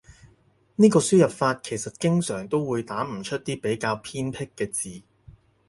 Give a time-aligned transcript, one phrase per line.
[0.77, 5.03] 呢個輸入法其實經常都會打唔出啲比較偏僻嘅字